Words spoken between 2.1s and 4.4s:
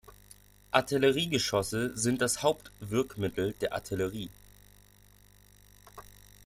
das Haupt-Wirkmittel der Artillerie.